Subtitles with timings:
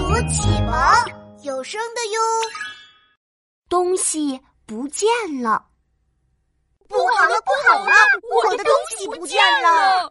[0.00, 0.72] 读启蒙
[1.42, 2.20] 有声的哟。
[3.68, 5.06] 东西不见
[5.42, 5.62] 了，
[6.88, 7.92] 不好了，不好了，
[8.46, 10.10] 我的东西不见了！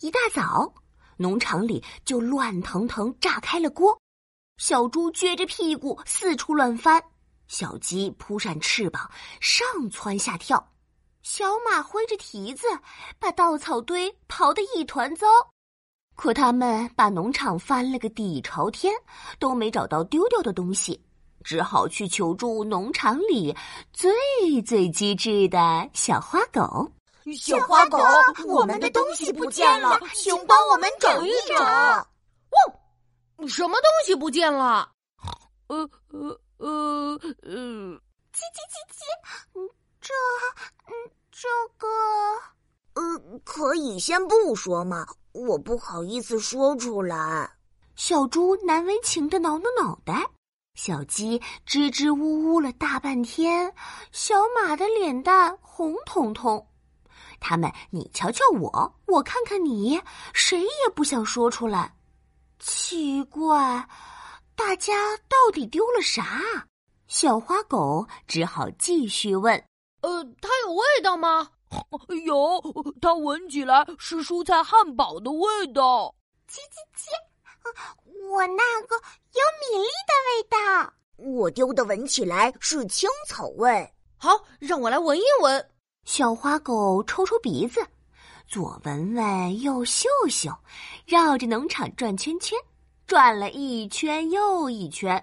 [0.00, 0.74] 一大早，
[1.18, 3.96] 农场里就乱腾腾炸开了锅。
[4.56, 7.00] 小猪撅着屁股四处乱翻，
[7.46, 9.08] 小鸡扑扇翅膀
[9.40, 10.72] 上蹿下跳，
[11.22, 12.66] 小马挥着蹄子
[13.20, 15.28] 把稻草堆刨得一团糟。
[16.18, 18.92] 可他们把农场翻了个底朝天，
[19.38, 21.00] 都没找到丢掉的东西，
[21.44, 23.56] 只好去求助农场里
[23.92, 24.10] 最
[24.66, 26.90] 最机智的小花狗。
[27.36, 27.98] 小花狗，
[28.48, 31.64] 我们的东西不见了，请帮我们找一找。
[32.50, 33.48] 汪！
[33.48, 34.90] 什么东西不见了？
[35.68, 36.68] 呃呃呃
[37.42, 37.54] 呃，
[38.34, 40.12] 叽叽叽叽，这，
[40.88, 40.90] 嗯，
[41.30, 41.86] 这个，
[42.94, 45.06] 呃，可以先不说吗？
[45.46, 47.48] 我不好意思说出来。
[47.94, 50.28] 小猪难为情的挠挠脑袋，
[50.74, 53.72] 小鸡支支吾吾了大半天，
[54.12, 56.66] 小马的脸蛋红彤彤。
[57.40, 60.00] 他们你瞧瞧我，我看看你，
[60.32, 61.94] 谁也不想说出来。
[62.58, 63.88] 奇怪，
[64.56, 66.66] 大家到底丢了啥？
[67.06, 69.64] 小花狗只好继续问
[70.02, 71.48] ：“呃，它有味道吗？”
[72.24, 72.62] 有，
[73.00, 76.14] 它闻起来是蔬菜汉堡的味道。
[76.48, 77.06] 叽叽叽，
[78.30, 80.92] 我那个有米粒的味道。
[81.16, 83.92] 我丢的闻起来是青草味。
[84.16, 85.70] 好，让我来闻一闻。
[86.04, 87.86] 小花狗抽抽鼻子，
[88.46, 90.56] 左闻闻，右嗅嗅，
[91.04, 92.58] 绕着农场转圈圈，
[93.06, 95.22] 转了一圈又一圈。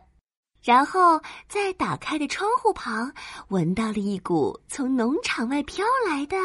[0.66, 3.14] 然后在打开的窗户旁，
[3.50, 6.36] 闻到了一股从农场外飘来的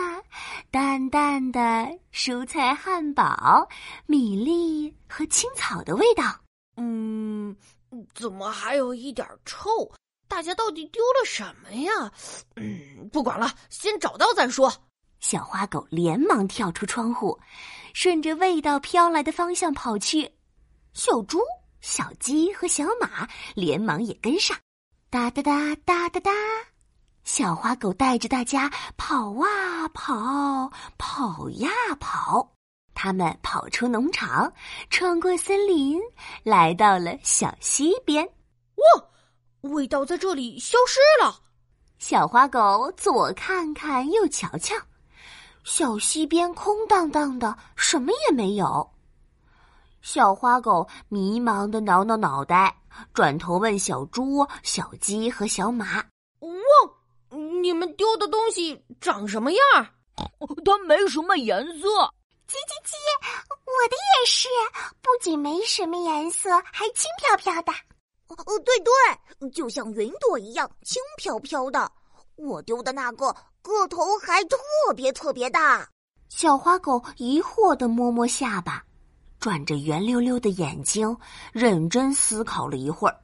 [0.71, 3.67] 淡淡的蔬菜汉堡、
[4.05, 6.39] 米粒和青草的味道。
[6.77, 7.57] 嗯，
[8.15, 9.91] 怎么还有一点臭？
[10.29, 11.91] 大家到底丢了什么呀？
[12.57, 14.71] 嗯，不管了，先找到再说。
[15.21, 17.41] 小花狗连忙跳出窗户，
[17.95, 20.31] 顺着味道飘来的方向跑去。
[20.93, 21.39] 小猪。
[21.81, 24.57] 小鸡和小马连忙也跟上，
[25.09, 26.31] 哒哒哒哒哒哒。
[27.25, 32.53] 小花狗带着大家跑啊跑，跑呀跑。
[32.95, 34.53] 他们跑出农场，
[34.91, 35.99] 穿过森林，
[36.43, 38.27] 来到了小溪边。
[38.27, 39.05] 哇，
[39.71, 41.41] 味道在这里消失了！
[41.99, 44.75] 小花狗左看看，右瞧瞧，
[45.65, 48.91] 小溪边空荡荡的，什么也没有。
[50.03, 52.75] 小花狗迷茫的挠挠脑袋，
[53.13, 56.03] 转头问小猪、小鸡和小马
[56.41, 59.61] ：“哇，你们丢的东西长什么样？
[60.65, 61.89] 它没什么颜色。
[62.51, 62.95] ”“叽叽叽，
[63.65, 64.49] 我的也是，
[65.01, 67.73] 不仅没什么颜色，还轻飘飘的。
[68.29, 71.91] ”“哦，对对，就像云朵一样轻飘飘的。
[72.37, 74.57] 我丢的那个个头还特
[74.97, 75.87] 别特别大。”
[76.31, 78.83] 小花狗疑惑的摸摸下巴。
[79.41, 81.17] 转着圆溜溜的眼睛，
[81.51, 83.21] 认真思考了一会儿。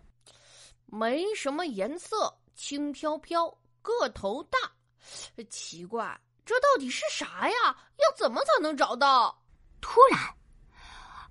[0.87, 3.47] 没什么颜色，轻飘飘，
[3.83, 4.59] 个头大。
[5.51, 7.77] 奇怪，这到底是啥呀？
[7.99, 9.37] 要怎么才能找到？
[9.81, 10.19] 突然，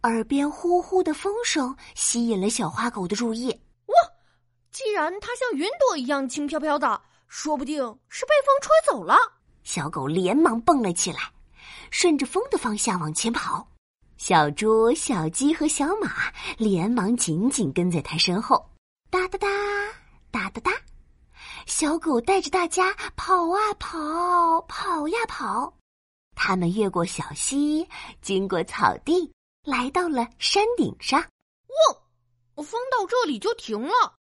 [0.03, 3.49] 耳边呼呼的风声吸引了小花狗的注意。
[3.87, 3.95] 哇！
[4.71, 9.17] 既然它像云朵一样轻飘飘的，说不定是被风吹走了。
[9.63, 11.19] 小狗连忙蹦了起来，
[11.89, 13.67] 顺着风的方向往前跑。
[14.17, 18.69] 小猪、小鸡和小马连忙紧紧跟在他身后，
[19.09, 19.47] 哒哒哒，
[20.31, 20.71] 哒哒哒。
[21.67, 25.73] 小狗带着大家跑啊跑，跑呀跑。
[26.33, 27.87] 他们越过小溪，
[28.21, 29.31] 经过草地，
[29.63, 31.19] 来到了山顶上。
[31.19, 34.15] 哇，风到这里就停了。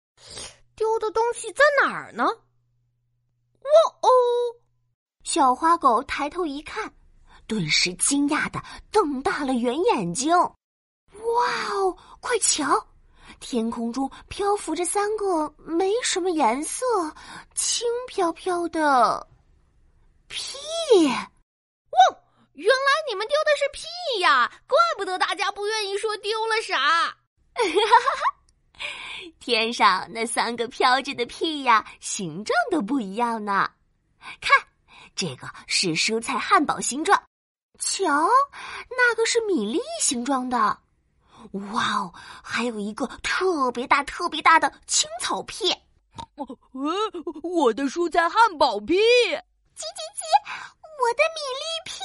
[0.74, 2.24] 丢的东西在哪儿呢？
[2.24, 3.70] 哇
[4.02, 4.10] 哦！
[5.22, 6.92] 小花狗抬头一看。
[7.46, 10.54] 顿时惊讶的瞪大了圆眼睛，哇
[11.72, 11.96] 哦！
[12.20, 12.86] 快瞧，
[13.38, 16.84] 天空中漂浮着三个没什么颜色、
[17.54, 19.26] 轻飘飘的
[20.28, 20.56] 屁！
[21.06, 21.98] 哇，
[22.54, 24.50] 原来你们丢的是屁呀！
[24.66, 27.16] 怪不得大家不愿意说丢了啥。
[29.38, 33.70] 天上那三个飘着的屁呀，形状都不一样呢。
[34.40, 34.66] 看，
[35.14, 37.22] 这个是蔬菜汉堡形状。
[37.78, 38.28] 瞧，
[38.90, 40.56] 那个是米粒形状的，
[41.72, 42.14] 哇哦！
[42.42, 45.70] 还有一个特别大、特别大的青草屁。
[46.36, 46.46] 呃，
[47.42, 48.94] 我的蔬菜汉堡屁。
[48.94, 50.22] 叽叽叽，
[51.00, 52.00] 我的米粒屁，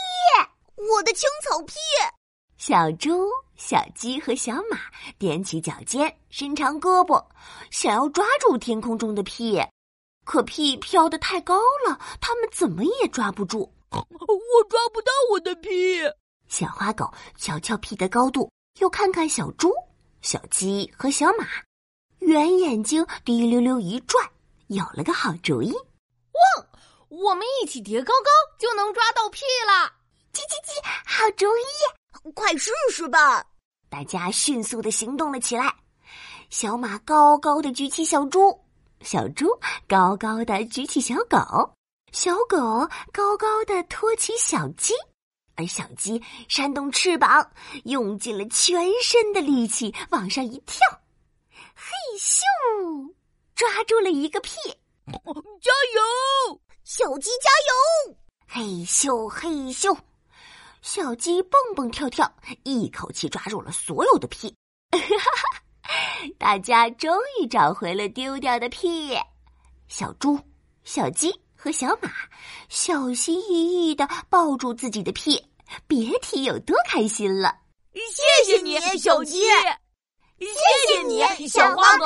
[0.92, 1.76] 我的青草屁。
[2.58, 4.80] 小猪、小鸡和小马
[5.20, 7.24] 踮起脚尖，伸长胳膊，
[7.70, 9.62] 想要抓住天空中的屁，
[10.26, 13.72] 可屁飘得太高了，他们怎么也抓不住。
[14.54, 16.00] 我抓不到我的屁。
[16.48, 19.72] 小花狗瞧瞧屁的高度，又看看小猪、
[20.22, 21.46] 小鸡和小马，
[22.20, 24.28] 圆眼睛滴溜溜一转，
[24.68, 25.72] 有了个好主意。
[25.72, 26.68] 汪！
[27.10, 28.30] 我们一起叠高高，
[28.60, 29.92] 就能抓到屁了。
[30.32, 32.32] 叽叽叽，好主意！
[32.34, 33.46] 快试试吧！
[33.90, 35.76] 大家迅速的行动了起来。
[36.50, 38.60] 小马高高的举起小猪，
[39.02, 39.48] 小猪
[39.88, 41.38] 高高的举起小狗，
[42.12, 42.58] 小狗
[43.12, 44.94] 高高的托起小鸡。
[45.56, 47.52] 而小鸡扇动翅膀，
[47.84, 50.80] 用尽了全身的力气往上一跳，
[51.76, 53.14] 嘿咻，
[53.56, 54.56] 抓住了一个屁！
[55.12, 58.16] 加油，小鸡加油！
[58.48, 59.98] 嘿咻嘿咻，
[60.82, 62.32] 小鸡蹦蹦跳跳，
[62.64, 64.56] 一口气抓住了所有的屁。
[66.40, 69.14] 大家终于找回了丢掉的屁。
[69.90, 70.40] 小猪、
[70.86, 72.10] 小鸡和小马
[72.70, 75.46] 小心翼翼的抱住自己的屁。
[75.88, 77.54] 别提有多开心了！
[77.94, 79.40] 谢谢你，小鸡；
[80.40, 80.48] 谢
[80.88, 82.06] 谢你，小花狗。